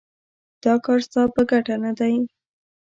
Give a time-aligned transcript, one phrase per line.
[0.63, 2.13] دا کار ستا په ګټه نه دی.